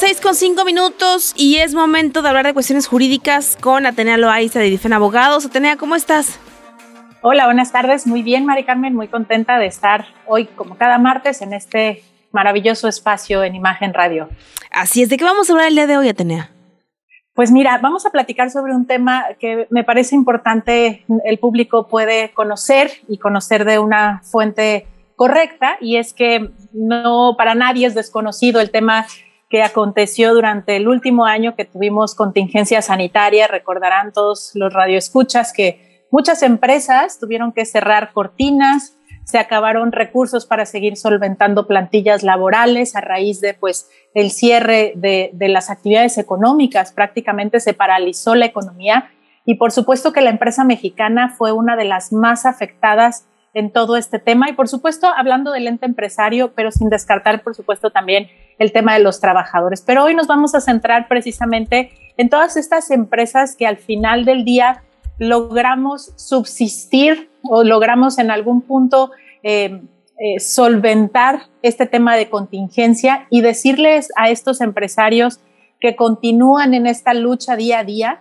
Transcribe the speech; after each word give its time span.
Las 0.00 0.10
seis 0.10 0.20
con 0.20 0.36
cinco 0.36 0.64
minutos 0.64 1.34
y 1.36 1.56
es 1.56 1.74
momento 1.74 2.22
de 2.22 2.28
hablar 2.28 2.46
de 2.46 2.54
cuestiones 2.54 2.86
jurídicas 2.86 3.58
con 3.60 3.84
Atenea 3.84 4.16
Loaiza 4.16 4.60
de 4.60 4.70
Difen 4.70 4.92
Abogados. 4.92 5.44
Atenea, 5.44 5.76
¿cómo 5.76 5.96
estás? 5.96 6.38
Hola, 7.20 7.46
buenas 7.46 7.72
tardes. 7.72 8.06
Muy 8.06 8.22
bien, 8.22 8.46
Mari 8.46 8.62
Carmen, 8.62 8.94
muy 8.94 9.08
contenta 9.08 9.58
de 9.58 9.66
estar 9.66 10.06
hoy, 10.26 10.46
como 10.46 10.76
cada 10.76 10.98
martes, 10.98 11.42
en 11.42 11.52
este 11.52 12.04
maravilloso 12.30 12.86
espacio 12.86 13.42
en 13.42 13.56
Imagen 13.56 13.92
Radio. 13.92 14.28
Así 14.70 15.02
es, 15.02 15.08
¿de 15.08 15.16
qué 15.16 15.24
vamos 15.24 15.50
a 15.50 15.54
hablar 15.54 15.66
el 15.66 15.74
día 15.74 15.88
de 15.88 15.96
hoy, 15.96 16.08
Atenea? 16.08 16.52
Pues 17.34 17.50
mira, 17.50 17.78
vamos 17.78 18.06
a 18.06 18.10
platicar 18.10 18.52
sobre 18.52 18.76
un 18.76 18.86
tema 18.86 19.24
que 19.40 19.66
me 19.70 19.82
parece 19.82 20.14
importante, 20.14 21.04
el 21.24 21.38
público 21.40 21.88
puede 21.88 22.30
conocer 22.34 22.92
y 23.08 23.18
conocer 23.18 23.64
de 23.64 23.80
una 23.80 24.22
fuente 24.22 24.86
correcta, 25.16 25.76
y 25.80 25.96
es 25.96 26.12
que 26.12 26.50
no 26.72 27.34
para 27.36 27.56
nadie 27.56 27.88
es 27.88 27.96
desconocido 27.96 28.60
el 28.60 28.70
tema 28.70 29.04
que 29.48 29.62
aconteció 29.62 30.34
durante 30.34 30.76
el 30.76 30.88
último 30.88 31.24
año 31.24 31.54
que 31.56 31.64
tuvimos 31.64 32.14
contingencia 32.14 32.82
sanitaria. 32.82 33.46
Recordarán 33.46 34.12
todos 34.12 34.50
los 34.54 34.72
radioescuchas 34.72 35.52
que 35.52 36.06
muchas 36.10 36.42
empresas 36.42 37.18
tuvieron 37.18 37.52
que 37.52 37.64
cerrar 37.64 38.12
cortinas, 38.12 38.94
se 39.24 39.38
acabaron 39.38 39.92
recursos 39.92 40.46
para 40.46 40.64
seguir 40.64 40.96
solventando 40.96 41.66
plantillas 41.66 42.22
laborales 42.22 42.96
a 42.96 43.02
raíz 43.02 43.42
de 43.42 43.52
pues 43.52 43.90
el 44.14 44.30
cierre 44.30 44.94
de, 44.96 45.30
de 45.34 45.48
las 45.48 45.68
actividades 45.68 46.16
económicas, 46.16 46.92
prácticamente 46.92 47.60
se 47.60 47.74
paralizó 47.74 48.34
la 48.34 48.46
economía 48.46 49.10
y 49.44 49.56
por 49.56 49.70
supuesto 49.70 50.14
que 50.14 50.22
la 50.22 50.30
empresa 50.30 50.64
mexicana 50.64 51.34
fue 51.36 51.52
una 51.52 51.76
de 51.76 51.84
las 51.84 52.10
más 52.10 52.46
afectadas 52.46 53.26
en 53.52 53.70
todo 53.70 53.96
este 53.98 54.18
tema 54.18 54.48
y 54.48 54.54
por 54.54 54.68
supuesto 54.68 55.08
hablando 55.14 55.52
del 55.52 55.66
ente 55.66 55.84
empresario, 55.84 56.52
pero 56.54 56.70
sin 56.70 56.88
descartar 56.88 57.42
por 57.42 57.54
supuesto 57.54 57.90
también 57.90 58.28
el 58.58 58.72
tema 58.72 58.94
de 58.94 59.00
los 59.00 59.20
trabajadores. 59.20 59.82
Pero 59.82 60.04
hoy 60.04 60.14
nos 60.14 60.26
vamos 60.26 60.54
a 60.54 60.60
centrar 60.60 61.08
precisamente 61.08 61.92
en 62.16 62.28
todas 62.28 62.56
estas 62.56 62.90
empresas 62.90 63.54
que 63.56 63.66
al 63.66 63.76
final 63.76 64.24
del 64.24 64.44
día 64.44 64.82
logramos 65.18 66.12
subsistir 66.16 67.30
o 67.42 67.64
logramos 67.64 68.18
en 68.18 68.30
algún 68.30 68.62
punto 68.62 69.10
eh, 69.42 69.80
eh, 70.20 70.40
solventar 70.40 71.42
este 71.62 71.86
tema 71.86 72.16
de 72.16 72.28
contingencia 72.28 73.26
y 73.30 73.40
decirles 73.40 74.08
a 74.16 74.30
estos 74.30 74.60
empresarios 74.60 75.38
que 75.80 75.94
continúan 75.94 76.74
en 76.74 76.88
esta 76.88 77.14
lucha 77.14 77.54
día 77.54 77.80
a 77.80 77.84
día, 77.84 78.20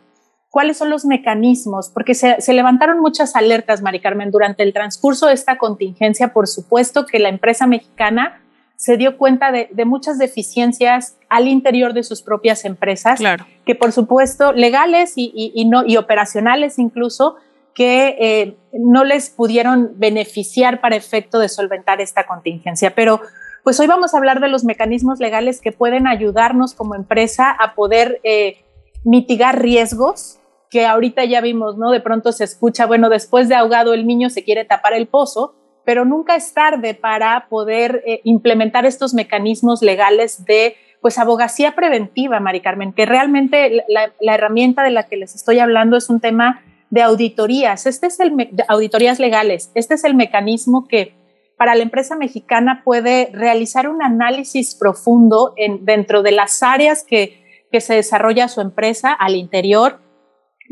cuáles 0.49 0.77
son 0.77 0.89
los 0.91 1.05
mecanismos, 1.05 1.89
porque 1.89 2.13
se, 2.13 2.37
levantaron 2.53 2.99
muchas 2.99 3.35
alertas, 3.35 3.81
Mari 3.81 3.99
Carmen, 3.99 4.31
durante 4.31 4.63
el 4.63 4.73
transcurso 4.73 5.27
de 5.27 5.33
esta 5.33 5.57
contingencia, 5.57 6.33
por 6.33 6.47
supuesto 6.47 7.05
que 7.05 7.19
la 7.19 7.29
empresa 7.29 7.65
mexicana 7.65 8.41
se 8.77 8.95
dio 8.95 9.17
cuenta 9.17 9.51
de, 9.51 9.69
muchas 9.85 10.19
deficiencias 10.19 11.17
al 11.29 11.47
interior 11.47 11.93
de 11.93 12.03
sus 12.03 12.21
propias 12.21 12.63
empresas, 12.63 13.19
que 13.65 13.75
por 13.75 13.91
supuesto 13.91 14.53
legales 14.53 15.13
y, 15.15 15.65
no, 15.65 15.83
y 15.85 15.97
operacionales 15.97 16.77
incluso, 16.77 17.35
que 17.73 18.15
eh, 18.19 18.57
no 18.73 19.03
les 19.03 19.29
pudieron 19.29 19.93
beneficiar 19.95 20.79
para 20.79 20.95
efecto 20.95 21.39
de 21.39 21.49
solventar 21.49 22.01
esta 22.01 22.25
contingencia. 22.25 22.93
Pero 22.95 23.19
pues 23.63 23.79
hoy 23.79 23.87
vamos 23.87 24.13
a 24.13 24.17
hablar 24.17 24.39
de 24.39 24.47
los 24.47 24.63
mecanismos 24.63 25.19
legales 25.19 25.59
que 25.59 25.71
pueden 25.71 26.07
ayudarnos 26.07 26.73
como 26.73 26.95
empresa 26.95 27.51
a 27.51 27.73
poder 27.73 28.21
eh, 28.23 28.63
mitigar 29.03 29.61
riesgos 29.61 30.39
que 30.69 30.85
ahorita 30.85 31.25
ya 31.25 31.41
vimos, 31.41 31.77
¿no? 31.77 31.91
De 31.91 32.01
pronto 32.01 32.31
se 32.31 32.43
escucha, 32.43 32.85
bueno, 32.85 33.09
después 33.09 33.49
de 33.49 33.55
ahogado 33.55 33.93
el 33.93 34.05
niño 34.05 34.29
se 34.29 34.43
quiere 34.43 34.65
tapar 34.65 34.93
el 34.93 35.07
pozo, 35.07 35.55
pero 35.87 36.03
nunca 36.03 36.35
es 36.35 36.53
tarde 36.53 36.95
para 36.95 37.47
poder 37.47 38.03
eh, 38.05 38.19
implementar 38.25 38.85
estos 38.85 39.13
mecanismos 39.13 39.81
legales 39.81 40.43
de 40.43 40.75
pues 41.01 41.17
abogacía 41.17 41.75
preventiva, 41.75 42.41
Mari 42.41 42.59
Carmen, 42.59 42.91
que 42.91 43.05
realmente 43.05 43.85
la, 43.87 44.11
herramienta 44.33 44.83
de 44.83 44.91
la 44.91 45.03
que 45.03 45.15
les 45.15 45.33
estoy 45.33 45.59
hablando 45.59 45.95
es 45.95 46.09
un 46.09 46.19
tema 46.19 46.61
de 46.89 47.03
auditorías. 47.03 47.85
Este 47.85 48.07
es 48.07 48.19
el 48.19 48.33
auditorías 48.67 49.17
legales. 49.17 49.71
Este 49.75 49.93
es 49.93 50.03
el 50.03 50.13
mecanismo 50.13 50.89
que 50.89 51.13
para 51.55 51.73
la 51.73 51.83
empresa 51.83 52.17
mexicana 52.17 52.81
puede 52.83 53.29
realizar 53.31 53.87
un 53.87 54.03
análisis 54.03 54.75
profundo 54.75 55.53
en, 55.55 55.85
dentro 55.85 56.21
de 56.21 56.33
las 56.33 56.63
áreas 56.63 57.05
que, 57.07 57.65
que 57.71 57.79
se 57.79 57.93
desarrolla 57.93 58.49
su 58.49 58.59
empresa 58.59 59.13
al 59.13 59.37
interior, 59.37 60.01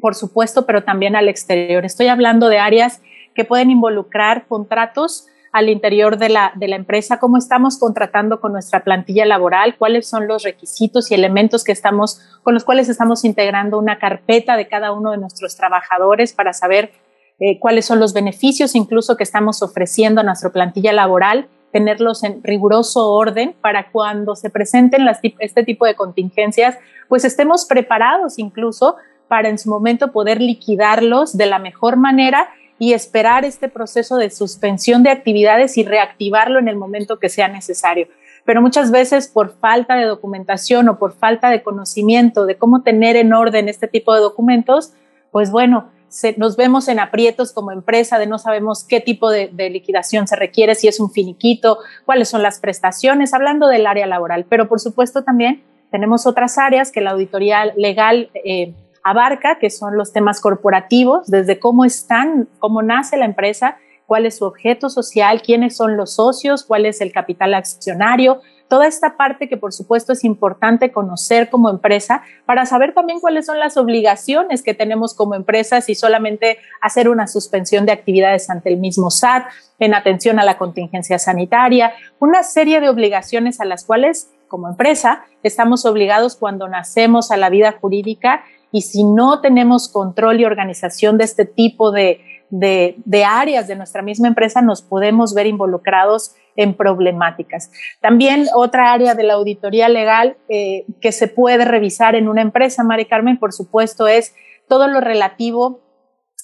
por 0.01 0.13
supuesto, 0.13 0.65
pero 0.65 0.83
también 0.83 1.15
al 1.15 1.29
exterior. 1.29 1.85
Estoy 1.85 2.07
hablando 2.07 2.49
de 2.49 2.59
áreas 2.59 3.01
que 3.35 3.45
pueden 3.45 3.69
involucrar 3.69 4.47
contratos 4.47 5.27
al 5.51 5.69
interior 5.69 6.17
de 6.17 6.27
la, 6.27 6.51
de 6.55 6.67
la 6.67 6.75
empresa, 6.75 7.17
cómo 7.17 7.37
estamos 7.37 7.77
contratando 7.77 8.41
con 8.41 8.51
nuestra 8.51 8.83
plantilla 8.83 9.25
laboral, 9.25 9.77
cuáles 9.77 10.05
son 10.05 10.27
los 10.27 10.43
requisitos 10.43 11.11
y 11.11 11.13
elementos 11.13 11.63
que 11.63 11.71
estamos, 11.71 12.19
con 12.43 12.53
los 12.53 12.65
cuales 12.65 12.89
estamos 12.89 13.23
integrando 13.23 13.79
una 13.79 13.97
carpeta 13.97 14.57
de 14.57 14.67
cada 14.67 14.91
uno 14.91 15.11
de 15.11 15.17
nuestros 15.17 15.55
trabajadores 15.55 16.33
para 16.33 16.51
saber 16.51 16.91
eh, 17.39 17.59
cuáles 17.59 17.85
son 17.85 17.99
los 17.99 18.13
beneficios 18.13 18.75
incluso 18.75 19.15
que 19.15 19.23
estamos 19.23 19.61
ofreciendo 19.61 20.21
a 20.21 20.23
nuestra 20.23 20.51
plantilla 20.51 20.91
laboral, 20.91 21.47
tenerlos 21.71 22.23
en 22.23 22.41
riguroso 22.43 23.13
orden 23.13 23.55
para 23.61 23.91
cuando 23.91 24.35
se 24.35 24.49
presenten 24.49 25.05
las, 25.05 25.19
este 25.39 25.63
tipo 25.63 25.85
de 25.85 25.95
contingencias, 25.95 26.77
pues 27.07 27.25
estemos 27.25 27.65
preparados 27.65 28.39
incluso 28.39 28.95
para 29.27 29.49
en 29.49 29.57
su 29.57 29.69
momento 29.69 30.11
poder 30.11 30.41
liquidarlos 30.41 31.37
de 31.37 31.45
la 31.45 31.59
mejor 31.59 31.97
manera 31.97 32.49
y 32.77 32.93
esperar 32.93 33.45
este 33.45 33.69
proceso 33.69 34.17
de 34.17 34.29
suspensión 34.29 35.03
de 35.03 35.09
actividades 35.09 35.77
y 35.77 35.83
reactivarlo 35.83 36.59
en 36.59 36.67
el 36.67 36.75
momento 36.75 37.19
que 37.19 37.29
sea 37.29 37.47
necesario. 37.47 38.07
Pero 38.43 38.61
muchas 38.61 38.91
veces 38.91 39.27
por 39.27 39.57
falta 39.57 39.95
de 39.95 40.05
documentación 40.05 40.87
o 40.89 40.99
por 40.99 41.13
falta 41.13 41.49
de 41.49 41.63
conocimiento 41.63 42.45
de 42.45 42.57
cómo 42.57 42.83
tener 42.83 43.15
en 43.15 43.33
orden 43.33 43.69
este 43.69 43.87
tipo 43.87 44.13
de 44.13 44.21
documentos, 44.21 44.93
pues 45.31 45.51
bueno, 45.51 45.89
nos 46.37 46.55
vemos 46.55 46.87
en 46.87 46.99
aprietos 46.99 47.51
como 47.51 47.71
empresa 47.71 48.19
de 48.19 48.27
no 48.27 48.37
sabemos 48.37 48.83
qué 48.83 49.01
tipo 49.01 49.29
de, 49.29 49.49
liquidación 49.69 50.27
se 50.27 50.35
requiere, 50.35 50.75
si 50.75 50.87
es 50.87 50.99
un 50.99 51.11
finiquito, 51.11 51.79
cuáles 52.05 52.29
son 52.29 52.41
las 52.41 52.59
prestaciones, 52.59 53.33
hablando 53.33 53.67
del 53.67 53.87
área 53.87 54.05
laboral. 54.05 54.45
Pero 54.47 54.67
por 54.67 54.79
supuesto 54.79 55.23
también 55.23 55.63
tenemos 55.91 56.25
otras 56.25 56.57
áreas 56.57 56.91
que 56.91 57.01
la 57.01 57.11
auditoría 57.11 57.65
legal 57.75 58.29
eh, 58.33 58.73
abarca, 59.05 59.59
que 59.59 59.69
son 59.69 59.95
los 59.97 60.11
temas 60.11 60.41
corporativos, 60.41 61.27
desde 61.27 61.59
cómo 61.59 61.85
están, 61.85 62.49
cómo 62.57 62.81
nace 62.81 63.17
la 63.17 63.25
empresa, 63.25 63.77
cuál 64.07 64.25
es 64.25 64.37
su 64.37 64.45
objeto 64.45 64.89
social, 64.89 65.43
quiénes 65.43 65.77
son 65.77 65.95
los 65.95 66.15
socios, 66.15 66.63
cuál 66.63 66.87
es 66.87 67.01
el 67.01 67.11
capital 67.11 67.53
accionario, 67.53 68.41
toda 68.67 68.87
esta 68.87 69.15
parte 69.15 69.47
que 69.47 69.57
por 69.57 69.73
supuesto 69.73 70.13
es 70.13 70.23
importante 70.23 70.91
conocer 70.91 71.51
como 71.51 71.69
empresa 71.69 72.23
para 72.47 72.65
saber 72.65 72.95
también 72.95 73.19
cuáles 73.19 73.45
son 73.45 73.59
las 73.59 73.77
obligaciones 73.77 74.63
que 74.63 74.73
tenemos 74.73 75.13
como 75.13 75.35
empresa 75.35 75.81
si 75.81 75.93
solamente 75.93 76.57
hacer 76.81 77.07
una 77.07 77.27
suspensión 77.27 77.85
de 77.85 77.91
actividades 77.91 78.49
ante 78.49 78.69
el 78.69 78.77
mismo 78.77 79.11
SAT, 79.11 79.45
en 79.77 79.93
atención 79.93 80.39
a 80.39 80.45
la 80.45 80.57
contingencia 80.57 81.19
sanitaria, 81.19 81.93
una 82.17 82.41
serie 82.41 82.81
de 82.81 82.89
obligaciones 82.89 83.59
a 83.59 83.65
las 83.65 83.85
cuales 83.85 84.31
como 84.47 84.69
empresa 84.69 85.25
estamos 85.43 85.85
obligados 85.85 86.35
cuando 86.35 86.67
nacemos 86.67 87.29
a 87.29 87.37
la 87.37 87.49
vida 87.49 87.75
jurídica 87.79 88.43
y 88.75 88.81
si 88.81 89.05
no 89.05 89.39
tenemos 89.39 89.87
control 89.87 90.41
y 90.41 90.43
organización 90.43 91.17
de 91.17 91.23
este 91.23 91.45
tipo 91.45 91.93
de, 91.93 92.19
de, 92.49 93.23
áreas 93.23 93.69
de 93.69 93.77
nuestra 93.77 94.01
misma 94.01 94.27
empresa, 94.27 94.61
nos 94.61 94.81
podemos 94.81 95.33
ver 95.33 95.47
involucrados 95.47 96.35
en 96.57 96.75
problemáticas. 96.75 97.71
También 98.01 98.47
otra 98.53 98.91
área 98.91 99.15
de 99.15 99.23
la 99.23 99.35
auditoría 99.35 99.87
legal 99.87 100.35
eh, 100.49 100.83
que 100.99 101.13
se 101.13 101.29
puede 101.29 101.63
revisar 101.63 102.15
en 102.15 102.27
una 102.27 102.41
empresa, 102.41 102.83
Mari 102.83 103.05
Carmen, 103.05 103.39
por 103.39 103.53
supuesto, 103.53 104.09
es 104.09 104.35
todo 104.67 104.89
lo 104.89 104.99
relativo 104.99 105.79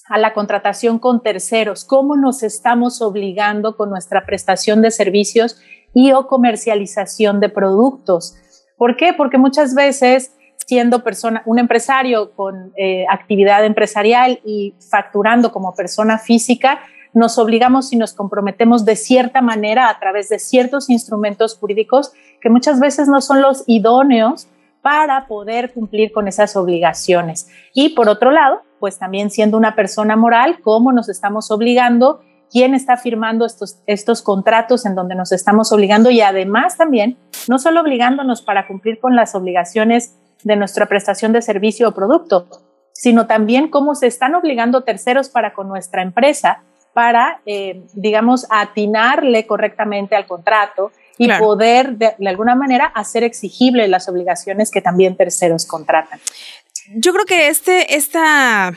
a 0.08 0.16
la 0.16 0.32
contratación 0.32 0.98
con 0.98 1.22
terceros, 1.22 1.84
cómo 1.84 2.16
nos 2.16 2.42
estamos 2.42 3.02
obligando 3.02 3.76
con 3.76 3.90
nuestra 3.90 4.24
prestación 4.24 4.80
de 4.80 4.90
servicios 4.90 5.60
y 5.92 6.12
o 6.12 6.28
comercialización 6.28 7.40
de 7.40 7.50
productos. 7.50 8.38
¿Por 8.78 8.96
qué? 8.96 9.12
Porque 9.12 9.36
muchas 9.36 9.74
veces 9.74 10.32
siendo 10.72 11.04
persona, 11.04 11.42
un 11.44 11.58
empresario 11.58 12.32
con 12.32 12.72
eh, 12.78 13.04
actividad 13.10 13.62
empresarial 13.62 14.40
y 14.42 14.72
facturando 14.90 15.52
como 15.52 15.74
persona 15.74 16.16
física, 16.16 16.80
nos 17.12 17.36
obligamos 17.36 17.92
y 17.92 17.96
nos 17.96 18.14
comprometemos 18.14 18.86
de 18.86 18.96
cierta 18.96 19.42
manera 19.42 19.90
a 19.90 19.98
través 20.00 20.30
de 20.30 20.38
ciertos 20.38 20.88
instrumentos 20.88 21.58
jurídicos 21.58 22.14
que 22.40 22.48
muchas 22.48 22.80
veces 22.80 23.06
no 23.06 23.20
son 23.20 23.42
los 23.42 23.64
idóneos 23.66 24.48
para 24.80 25.26
poder 25.26 25.74
cumplir 25.74 26.10
con 26.10 26.26
esas 26.26 26.56
obligaciones. 26.56 27.48
Y 27.74 27.90
por 27.90 28.08
otro 28.08 28.30
lado, 28.30 28.62
pues 28.80 28.98
también 28.98 29.28
siendo 29.28 29.58
una 29.58 29.74
persona 29.74 30.16
moral, 30.16 30.60
cómo 30.62 30.90
nos 30.90 31.10
estamos 31.10 31.50
obligando, 31.50 32.22
quién 32.50 32.74
está 32.74 32.96
firmando 32.96 33.44
estos, 33.44 33.82
estos 33.86 34.22
contratos 34.22 34.86
en 34.86 34.94
donde 34.94 35.16
nos 35.16 35.32
estamos 35.32 35.70
obligando 35.70 36.10
y 36.10 36.22
además 36.22 36.78
también, 36.78 37.18
no 37.46 37.58
solo 37.58 37.82
obligándonos 37.82 38.40
para 38.40 38.66
cumplir 38.66 39.00
con 39.00 39.16
las 39.16 39.34
obligaciones 39.34 40.16
de 40.44 40.56
nuestra 40.56 40.86
prestación 40.86 41.32
de 41.32 41.42
servicio 41.42 41.88
o 41.88 41.92
producto, 41.92 42.48
sino 42.92 43.26
también 43.26 43.68
cómo 43.68 43.94
se 43.94 44.06
están 44.06 44.34
obligando 44.34 44.82
terceros 44.82 45.28
para 45.28 45.54
con 45.54 45.68
nuestra 45.68 46.02
empresa 46.02 46.62
para, 46.92 47.40
eh, 47.46 47.82
digamos, 47.94 48.46
atinarle 48.50 49.46
correctamente 49.46 50.14
al 50.14 50.26
contrato 50.26 50.92
y 51.18 51.30
poder 51.38 51.96
de, 51.96 52.14
alguna 52.26 52.54
manera 52.54 52.86
hacer 52.86 53.22
exigible 53.22 53.86
las 53.88 54.08
obligaciones 54.08 54.70
que 54.70 54.80
también 54.80 55.16
terceros 55.16 55.66
contratan. 55.66 56.20
Yo 56.94 57.12
creo 57.12 57.24
que 57.24 57.48
este, 57.48 57.94
esta, 57.94 58.72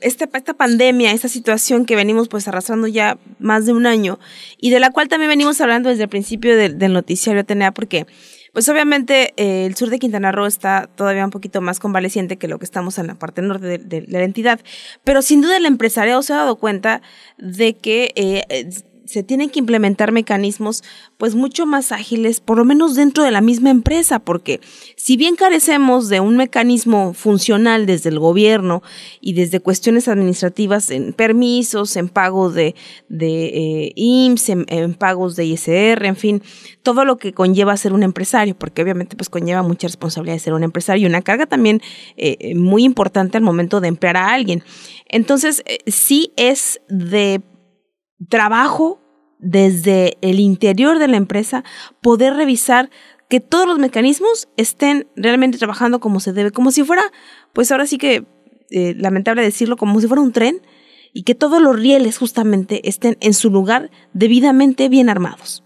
esta, 0.00 0.28
esta 0.32 0.54
pandemia, 0.54 1.12
esta 1.12 1.28
situación 1.28 1.84
que 1.84 1.96
venimos 1.96 2.28
pues 2.28 2.48
arrastrando 2.48 2.86
ya 2.86 3.18
más 3.38 3.66
de 3.66 3.72
un 3.72 3.86
año 3.86 4.18
y 4.58 4.70
de 4.70 4.80
la 4.80 4.90
cual 4.90 5.08
también 5.08 5.30
venimos 5.30 5.60
hablando 5.60 5.88
desde 5.88 6.04
el 6.04 6.08
principio 6.08 6.56
del, 6.56 6.78
del 6.78 6.92
noticiario 6.92 7.44
TNA 7.44 7.72
porque 7.72 8.06
pues 8.52 8.68
obviamente 8.68 9.32
eh, 9.36 9.66
el 9.66 9.76
sur 9.76 9.88
de 9.88 9.98
Quintana 9.98 10.30
Roo 10.30 10.46
está 10.46 10.88
todavía 10.94 11.24
un 11.24 11.30
poquito 11.30 11.60
más 11.60 11.80
convaleciente 11.80 12.36
que 12.36 12.48
lo 12.48 12.58
que 12.58 12.64
estamos 12.64 12.98
en 12.98 13.06
la 13.06 13.14
parte 13.14 13.40
norte 13.40 13.78
de, 13.78 14.04
la 14.08 14.22
entidad, 14.22 14.60
pero 15.04 15.22
sin 15.22 15.40
duda 15.40 15.56
el 15.56 15.66
empresariado 15.66 16.22
se 16.22 16.34
ha 16.34 16.36
dado 16.36 16.56
cuenta 16.56 17.00
de 17.38 17.74
que 17.74 18.12
eh, 18.14 18.68
se 19.04 19.22
tienen 19.22 19.50
que 19.50 19.58
implementar 19.58 20.12
mecanismos 20.12 20.82
pues 21.16 21.34
mucho 21.34 21.66
más 21.66 21.92
ágiles, 21.92 22.40
por 22.40 22.58
lo 22.58 22.64
menos 22.64 22.94
dentro 22.94 23.24
de 23.24 23.30
la 23.30 23.40
misma 23.40 23.70
empresa, 23.70 24.18
porque 24.18 24.60
si 24.96 25.16
bien 25.16 25.36
carecemos 25.36 26.08
de 26.08 26.20
un 26.20 26.36
mecanismo 26.36 27.14
funcional 27.14 27.86
desde 27.86 28.10
el 28.10 28.18
gobierno 28.18 28.82
y 29.20 29.34
desde 29.34 29.60
cuestiones 29.60 30.08
administrativas 30.08 30.90
en 30.90 31.12
permisos, 31.12 31.96
en 31.96 32.08
pago 32.08 32.50
de, 32.50 32.74
de 33.08 33.44
eh, 33.46 33.92
IMSS, 33.96 34.48
en, 34.48 34.94
pagos 34.94 35.36
de 35.36 35.44
ISR, 35.44 36.04
en 36.04 36.16
fin, 36.16 36.42
todo 36.82 37.04
lo 37.04 37.16
que 37.18 37.32
conlleva 37.32 37.76
ser 37.76 37.92
un 37.92 38.02
empresario, 38.02 38.56
porque 38.56 38.82
obviamente 38.82 39.16
pues 39.16 39.28
conlleva 39.28 39.62
mucha 39.62 39.86
responsabilidad 39.86 40.36
de 40.36 40.40
ser 40.40 40.54
un 40.54 40.64
empresario 40.64 41.04
y 41.04 41.10
una 41.10 41.22
carga 41.22 41.46
también 41.46 41.80
eh, 42.16 42.36
eh, 42.40 42.54
muy 42.54 42.84
importante 42.84 43.36
al 43.36 43.42
momento 43.42 43.80
de 43.80 43.88
emplear 43.88 44.16
a 44.16 44.32
alguien. 44.32 44.62
Entonces, 45.08 45.62
sí 45.86 46.32
es 46.36 46.80
de 46.88 47.42
trabajo 48.28 49.00
desde 49.38 50.18
el 50.20 50.38
interior 50.40 50.98
de 50.98 51.08
la 51.08 51.16
empresa 51.16 51.64
poder 52.00 52.34
revisar 52.34 52.90
que 53.28 53.40
todos 53.40 53.66
los 53.66 53.78
mecanismos 53.78 54.48
estén 54.56 55.08
realmente 55.16 55.58
trabajando 55.58 56.00
como 56.00 56.20
se 56.20 56.32
debe, 56.32 56.50
como 56.50 56.70
si 56.70 56.84
fuera, 56.84 57.02
pues 57.52 57.72
ahora 57.72 57.86
sí 57.86 57.98
que, 57.98 58.26
eh, 58.70 58.94
lamentable 58.96 59.42
decirlo, 59.42 59.76
como 59.76 60.00
si 60.00 60.06
fuera 60.06 60.22
un 60.22 60.32
tren 60.32 60.60
y 61.12 61.24
que 61.24 61.34
todos 61.34 61.60
los 61.60 61.78
rieles 61.78 62.18
justamente 62.18 62.88
estén 62.88 63.16
en 63.20 63.34
su 63.34 63.50
lugar 63.50 63.90
debidamente 64.12 64.88
bien 64.88 65.08
armados. 65.08 65.64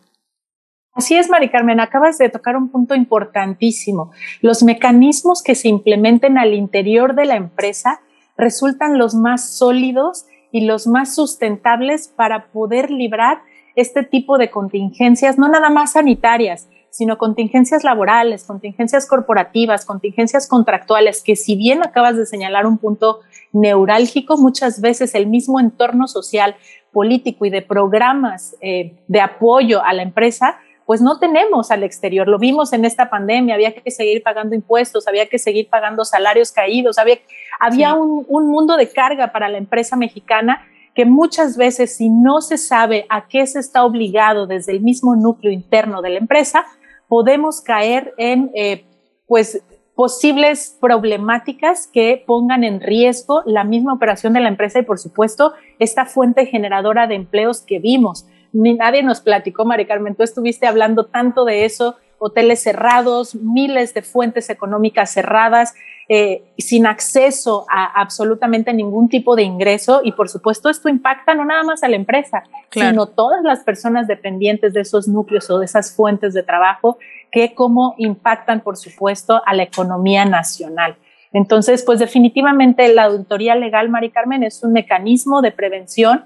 Así 0.92 1.14
es, 1.14 1.28
Mari 1.28 1.50
Carmen, 1.50 1.78
acabas 1.78 2.16
de 2.16 2.30
tocar 2.30 2.56
un 2.56 2.70
punto 2.70 2.94
importantísimo. 2.94 4.12
Los 4.40 4.62
mecanismos 4.62 5.42
que 5.42 5.54
se 5.54 5.68
implementen 5.68 6.38
al 6.38 6.54
interior 6.54 7.14
de 7.14 7.26
la 7.26 7.36
empresa 7.36 8.00
resultan 8.38 8.96
los 8.96 9.14
más 9.14 9.56
sólidos 9.58 10.24
y 10.52 10.66
los 10.66 10.86
más 10.86 11.14
sustentables 11.14 12.08
para 12.08 12.46
poder 12.46 12.90
librar 12.90 13.42
este 13.74 14.02
tipo 14.02 14.38
de 14.38 14.50
contingencias, 14.50 15.38
no 15.38 15.48
nada 15.48 15.70
más 15.70 15.92
sanitarias, 15.92 16.68
sino 16.90 17.18
contingencias 17.18 17.84
laborales, 17.84 18.44
contingencias 18.44 19.06
corporativas, 19.06 19.84
contingencias 19.84 20.48
contractuales, 20.48 21.22
que 21.22 21.36
si 21.36 21.54
bien 21.54 21.82
acabas 21.82 22.16
de 22.16 22.24
señalar 22.24 22.66
un 22.66 22.78
punto 22.78 23.20
neurálgico, 23.52 24.38
muchas 24.38 24.80
veces 24.80 25.14
el 25.14 25.26
mismo 25.26 25.60
entorno 25.60 26.08
social, 26.08 26.56
político 26.92 27.44
y 27.44 27.50
de 27.50 27.60
programas 27.60 28.56
eh, 28.62 28.96
de 29.08 29.20
apoyo 29.20 29.84
a 29.84 29.92
la 29.92 30.02
empresa, 30.02 30.58
pues 30.86 31.02
no 31.02 31.18
tenemos 31.18 31.70
al 31.70 31.82
exterior. 31.82 32.28
Lo 32.28 32.38
vimos 32.38 32.72
en 32.72 32.84
esta 32.84 33.10
pandemia, 33.10 33.56
había 33.56 33.74
que 33.74 33.90
seguir 33.90 34.22
pagando 34.22 34.54
impuestos, 34.54 35.08
había 35.08 35.26
que 35.26 35.38
seguir 35.38 35.68
pagando 35.68 36.04
salarios 36.04 36.52
caídos, 36.52 36.96
había, 36.96 37.18
había 37.58 37.94
un, 37.94 38.24
un 38.28 38.48
mundo 38.48 38.76
de 38.76 38.88
carga 38.88 39.32
para 39.32 39.48
la 39.48 39.58
empresa 39.58 39.96
mexicana 39.96 40.64
que 40.94 41.04
muchas 41.04 41.58
veces 41.58 41.94
si 41.94 42.08
no 42.08 42.40
se 42.40 42.56
sabe 42.56 43.04
a 43.10 43.28
qué 43.28 43.46
se 43.46 43.58
está 43.58 43.84
obligado 43.84 44.46
desde 44.46 44.72
el 44.72 44.80
mismo 44.80 45.14
núcleo 45.14 45.52
interno 45.52 46.00
de 46.00 46.10
la 46.10 46.18
empresa, 46.18 46.64
podemos 47.06 47.60
caer 47.60 48.14
en 48.16 48.50
eh, 48.54 48.86
pues 49.26 49.62
posibles 49.94 50.76
problemáticas 50.80 51.86
que 51.86 52.22
pongan 52.26 52.64
en 52.64 52.80
riesgo 52.80 53.42
la 53.46 53.64
misma 53.64 53.94
operación 53.94 54.34
de 54.34 54.40
la 54.40 54.48
empresa 54.48 54.78
y 54.78 54.82
por 54.82 54.98
supuesto 54.98 55.54
esta 55.78 56.04
fuente 56.04 56.46
generadora 56.46 57.06
de 57.06 57.14
empleos 57.14 57.62
que 57.62 57.78
vimos. 57.78 58.26
Ni 58.52 58.74
nadie 58.74 59.02
nos 59.02 59.20
platicó, 59.20 59.64
Mari 59.64 59.86
Carmen, 59.86 60.14
tú 60.14 60.22
estuviste 60.22 60.66
hablando 60.66 61.06
tanto 61.06 61.44
de 61.44 61.64
eso, 61.64 61.96
hoteles 62.18 62.62
cerrados, 62.62 63.34
miles 63.34 63.94
de 63.94 64.02
fuentes 64.02 64.48
económicas 64.50 65.12
cerradas, 65.12 65.74
eh, 66.08 66.44
sin 66.56 66.86
acceso 66.86 67.66
a 67.68 68.00
absolutamente 68.00 68.72
ningún 68.72 69.08
tipo 69.08 69.36
de 69.36 69.42
ingreso. 69.42 70.00
Y 70.04 70.12
por 70.12 70.28
supuesto 70.28 70.70
esto 70.70 70.88
impacta 70.88 71.34
no 71.34 71.44
nada 71.44 71.62
más 71.62 71.82
a 71.82 71.88
la 71.88 71.96
empresa, 71.96 72.44
sino 72.70 73.06
todas 73.06 73.42
las 73.42 73.60
personas 73.60 74.06
dependientes 74.06 74.72
de 74.72 74.80
esos 74.80 75.08
núcleos 75.08 75.50
o 75.50 75.58
de 75.58 75.66
esas 75.66 75.94
fuentes 75.94 76.32
de 76.32 76.42
trabajo 76.42 76.98
que 77.30 77.54
como 77.54 77.94
impactan 77.98 78.60
por 78.60 78.76
supuesto 78.76 79.42
a 79.44 79.54
la 79.54 79.64
economía 79.64 80.24
nacional. 80.24 80.96
Entonces, 81.32 81.82
pues 81.84 81.98
definitivamente 81.98 82.88
la 82.94 83.04
auditoría 83.04 83.56
legal, 83.56 83.90
Mari 83.90 84.10
Carmen, 84.10 84.42
es 84.42 84.62
un 84.62 84.72
mecanismo 84.72 85.42
de 85.42 85.52
prevención 85.52 86.24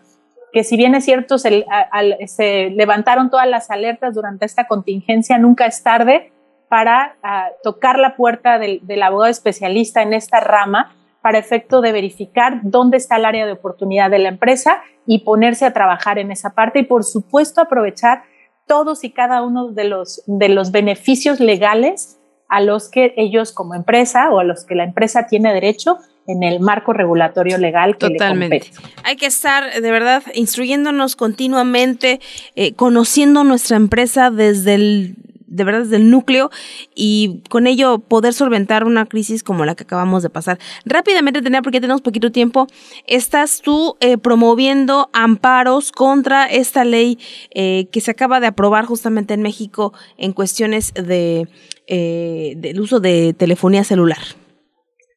que 0.52 0.64
si 0.64 0.76
bien 0.76 0.94
es 0.94 1.05
cierto, 1.05 1.38
se, 1.38 1.64
levantaron 2.70 3.31
todas 3.31 3.49
las 3.49 3.70
alertas 3.70 4.14
durante 4.14 4.47
esta 4.47 4.67
contingencia, 4.67 5.38
nunca 5.38 5.67
es 5.67 5.82
tarde 5.82 6.32
para 6.69 7.17
tocar 7.62 7.99
la 7.99 8.17
puerta 8.17 8.58
del, 8.58 9.02
abogado 9.02 9.31
especialista 9.31 10.02
en 10.02 10.12
esta 10.12 10.41
rama 10.41 10.94
para 11.23 11.38
efecto 11.38 11.81
de 11.81 11.93
verificar 11.93 12.61
dónde 12.62 12.97
está 12.97 13.17
el 13.17 13.25
área 13.25 13.44
de 13.44 13.52
oportunidad 13.52 14.11
de 14.11 14.20
la 14.20 14.29
empresa 14.29 14.82
y 15.06 15.25
ponerse 15.25 15.67
a 15.67 15.73
trabajar 15.73 16.19
en 16.19 16.31
esa 16.31 16.55
parte 16.55 16.79
y 16.79 16.85
por 16.85 17.05
supuesto 17.05 17.61
aprovechar 17.61 18.23
todos 18.67 19.05
y 19.05 19.11
cada 19.11 19.43
uno 19.43 19.73
de 19.73 19.85
los, 19.85 20.23
de 20.26 20.49
los 20.49 20.70
beneficios 20.70 21.41
legales 21.41 22.20
a 22.48 22.60
los 22.60 22.89
que 22.89 23.15
ellos 23.17 23.53
como 23.53 23.75
empresa 23.75 24.31
o 24.31 24.39
a 24.39 24.44
los 24.44 24.65
que 24.65 24.75
la 24.75 24.84
empresa 24.84 25.27
tiene 25.27 25.53
derecho 25.53 25.98
en 26.31 26.43
el 26.43 26.60
marco 26.60 26.93
regulatorio 26.93 27.58
legal 27.58 27.96
que 27.96 28.10
Totalmente. 28.10 28.70
Hay 29.05 29.17
que 29.17 29.27
estar 29.27 29.81
de 29.81 29.91
verdad 29.91 30.22
instruyéndonos 30.34 31.17
continuamente, 31.17 32.20
eh, 32.56 32.75
conociendo 32.75 33.44
nuestra 33.44 33.77
empresa 33.77 34.31
desde 34.31 34.75
el 34.75 35.17
de 35.51 35.65
verdad 35.65 35.81
desde 35.81 35.96
el 35.96 36.10
núcleo 36.10 36.51
y 36.94 37.43
con 37.51 37.67
ello 37.67 37.99
poder 37.99 38.32
solventar 38.32 38.84
una 38.84 39.05
crisis 39.05 39.43
como 39.43 39.65
la 39.65 39.75
que 39.75 39.82
acabamos 39.82 40.22
de 40.22 40.31
pasar. 40.31 40.58
Rápidamente, 40.87 41.43
tener 41.43 41.63
porque 41.63 41.81
tenemos 41.81 42.01
poquito 42.01 42.32
tiempo, 42.32 42.69
estás 43.06 43.60
tú 43.60 43.96
eh, 44.01 44.17
promoviendo 44.17 45.10
amparos 45.13 45.93
contra 45.93 46.46
esta 46.46 46.84
ley 46.84 47.19
eh, 47.51 47.89
que 47.91 48.01
se 48.01 48.13
acaba 48.13 48.41
de 48.41 48.46
aprobar 48.46 48.87
justamente 48.87 49.34
en 49.34 49.43
México 49.43 49.93
en 50.17 50.32
cuestiones 50.32 50.94
de, 50.94 51.49
eh, 51.89 52.55
del 52.56 52.81
uso 52.81 53.01
de 53.01 53.34
telefonía 53.34 53.82
celular. 53.82 54.19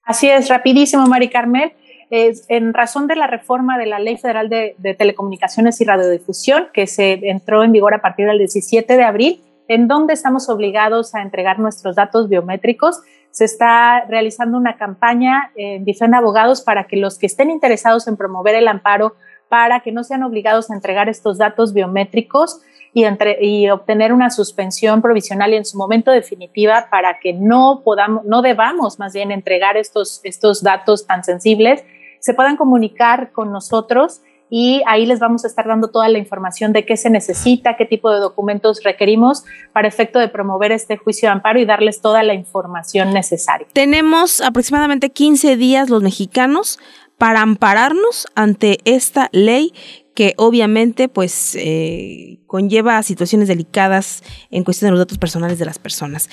Así 0.04 0.30
es, 0.30 0.50
rapidísimo, 0.50 1.06
Mari 1.08 1.30
Carmel. 1.30 1.74
En 2.10 2.74
razón 2.74 3.08
de 3.08 3.16
la 3.16 3.26
reforma 3.26 3.78
de 3.78 3.88
la 3.88 3.98
Ley 3.98 4.18
Federal 4.18 4.50
de, 4.50 4.76
Telecomunicaciones 4.98 5.82
y 5.82 5.86
Radiodifusión, 5.86 6.68
que 6.74 6.86
se 6.86 7.14
entró 7.30 7.64
en 7.64 7.72
vigor 7.72 7.96
a 7.96 8.02
partir 8.02 8.28
del 8.28 8.38
17 8.38 8.98
de 8.98 9.04
abril, 9.04 9.44
en 9.68 9.88
donde 9.88 10.14
estamos 10.14 10.50
obligados 10.50 11.16
a 11.16 11.22
entregar 11.22 11.58
nuestros 11.58 11.96
datos 11.96 12.30
biométricos. 12.30 13.02
Se 13.32 13.46
está 13.46 14.02
realizando 14.08 14.58
una 14.58 14.78
campaña 14.78 15.52
en 15.56 15.86
Difenda 15.86 16.20
Abogados 16.20 16.62
para 16.62 16.84
que 16.84 16.98
los 16.98 17.18
que 17.18 17.26
estén 17.26 17.50
interesados 17.50 18.08
en 18.08 18.16
promover 18.16 18.56
el 18.56 18.68
amparo, 18.68 19.16
para 19.50 19.80
que 19.80 19.92
no 19.92 20.04
sean 20.04 20.22
obligados 20.22 20.70
a 20.70 20.76
entregar 20.76 21.10
estos 21.10 21.40
datos 21.40 21.74
biométricos 21.74 22.62
y, 22.94 23.06
y 23.42 23.70
obtener 23.70 24.14
una 24.14 24.30
suspensión 24.30 25.02
provisional 25.02 25.54
y 25.54 25.58
en 25.58 25.66
su 25.66 25.78
momento 25.78 26.12
definitiva 26.12 26.88
para 26.92 27.20
que 27.20 27.34
no 27.34 27.82
podamos, 27.84 28.24
no 28.26 28.42
debamos 28.42 29.00
más 29.00 29.14
bien 29.14 29.32
entregar 29.32 29.78
estos, 29.78 30.22
estos 30.24 30.64
datos 30.64 31.08
tan 31.08 31.24
sensibles, 31.24 31.84
se 32.20 32.34
puedan 32.34 32.56
comunicar 32.56 33.32
con 33.32 33.52
nosotros 33.52 34.22
y 34.56 34.84
ahí 34.86 35.08
les 35.08 35.20
vamos 35.20 35.44
a 35.46 35.48
estar 35.48 35.68
dando 35.68 35.88
toda 35.88 36.08
la 36.10 36.20
información 36.20 36.74
de 36.74 36.86
qué 36.86 36.96
se 36.96 37.10
necesita, 37.10 37.76
qué 37.76 37.86
tipo 37.86 38.12
de 38.12 38.20
documentos 38.20 38.84
requerimos 38.84 39.46
para 39.74 39.88
efecto 39.88 40.20
de 40.20 40.28
promover 40.28 40.72
este 40.72 40.96
juicio 40.96 41.28
de 41.28 41.34
amparo 41.34 41.60
y 41.60 41.66
darles 41.66 42.02
toda 42.02 42.22
la 42.22 42.36
información 42.36 43.14
necesaria. 43.14 43.66
Tenemos 43.74 44.42
aproximadamente 44.42 45.10
15 45.10 45.58
días 45.58 45.90
los 45.90 46.04
mexicanos 46.04 46.78
para 47.18 47.42
ampararnos 47.42 48.28
ante 48.36 48.78
esta 48.86 49.30
ley 49.32 49.74
que 50.14 50.34
obviamente 50.38 51.10
pues 51.10 51.56
eh, 51.56 52.40
conlleva 52.48 53.02
situaciones 53.04 53.48
delicadas 53.48 54.24
en 54.52 54.64
cuestión 54.64 54.88
de 54.88 54.92
los 54.92 55.00
datos 55.00 55.18
personales 55.18 55.60
de 55.60 55.66
las 55.66 55.80
personas. 55.80 56.30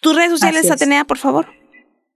¿Tus 0.00 0.14
redes 0.14 0.30
sociales, 0.30 0.70
Atenea, 0.70 1.04
por 1.04 1.18
favor? 1.18 1.46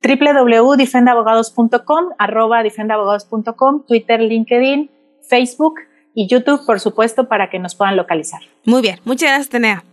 www.defendabogados.com, 0.03 2.11
arroba 2.19 2.63
defendabogados.com, 2.63 3.85
Twitter, 3.87 4.21
LinkedIn, 4.21 4.91
Facebook 5.29 5.75
y 6.15 6.29
YouTube, 6.29 6.65
por 6.65 6.81
supuesto, 6.81 7.29
para 7.29 7.51
que 7.51 7.59
nos 7.59 7.75
puedan 7.75 7.97
localizar. 7.97 8.41
Muy 8.65 8.83
bien, 8.83 9.01
muchas 9.05 9.31
gracias, 9.31 9.49
Atenea. 9.49 9.85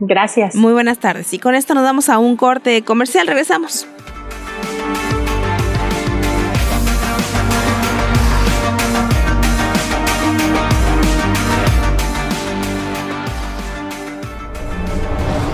Gracias. 0.00 0.54
Muy 0.54 0.72
buenas 0.72 0.98
tardes. 0.98 1.32
Y 1.34 1.38
con 1.38 1.54
esto 1.54 1.74
nos 1.74 1.82
damos 1.82 2.08
a 2.08 2.18
un 2.18 2.36
corte 2.36 2.82
comercial. 2.82 3.26
Regresamos. 3.26 3.86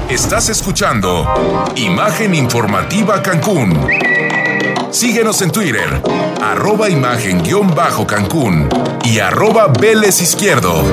Estás 0.09 0.51
escuchando 0.51 1.27
Imagen 1.77 2.35
Informativa 2.35 3.23
Cancún. 3.23 3.89
Síguenos 4.91 5.41
en 5.43 5.51
Twitter, 5.51 6.03
arroba 6.43 6.91
imagen-cancún 6.91 8.69
y 9.03 9.19
arroba 9.19 9.69
Vélez 9.69 10.21
Izquierdo. 10.21 10.85